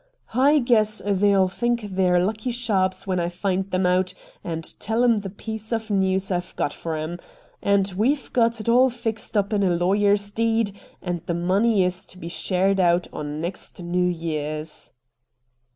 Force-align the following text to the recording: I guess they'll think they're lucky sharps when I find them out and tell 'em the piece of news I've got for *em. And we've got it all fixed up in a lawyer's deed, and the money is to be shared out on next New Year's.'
I 0.33 0.57
guess 0.57 0.99
they'll 1.05 1.47
think 1.47 1.83
they're 1.91 2.25
lucky 2.25 2.49
sharps 2.49 3.05
when 3.05 3.19
I 3.19 3.29
find 3.29 3.69
them 3.69 3.85
out 3.85 4.15
and 4.43 4.63
tell 4.79 5.03
'em 5.03 5.17
the 5.17 5.29
piece 5.29 5.71
of 5.71 5.91
news 5.91 6.31
I've 6.31 6.55
got 6.55 6.73
for 6.73 6.97
*em. 6.97 7.19
And 7.61 7.93
we've 7.95 8.33
got 8.33 8.59
it 8.59 8.67
all 8.67 8.89
fixed 8.89 9.37
up 9.37 9.53
in 9.53 9.61
a 9.61 9.69
lawyer's 9.75 10.31
deed, 10.31 10.73
and 11.03 11.21
the 11.27 11.35
money 11.35 11.83
is 11.83 12.03
to 12.07 12.17
be 12.17 12.29
shared 12.29 12.79
out 12.79 13.05
on 13.13 13.39
next 13.41 13.79
New 13.79 14.07
Year's.' 14.09 14.89